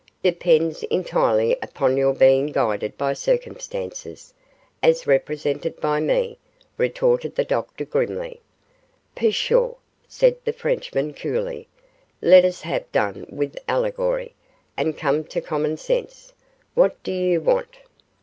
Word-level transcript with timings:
'Depends 0.23 0.81
entirely 0.85 1.55
upon 1.61 1.95
your 1.95 2.11
being 2.15 2.47
guided 2.47 2.97
by 2.97 3.13
circumstances, 3.13 4.33
as 4.81 5.05
represented 5.05 5.79
by 5.79 5.99
me,' 5.99 6.39
retorted 6.75 7.35
the 7.35 7.43
Doctor, 7.43 7.85
grimly. 7.85 8.41
'Pshaw!' 9.15 9.75
said 10.07 10.37
the 10.43 10.53
Frenchman, 10.53 11.13
coolly, 11.13 11.67
'let 12.19 12.43
us 12.43 12.61
have 12.61 12.91
done 12.91 13.27
with 13.29 13.55
allegory, 13.67 14.33
and 14.75 14.97
come 14.97 15.23
to 15.23 15.39
common 15.39 15.77
sense. 15.77 16.33
What 16.73 17.03
do 17.03 17.11
you 17.11 17.39
want? 17.39 17.77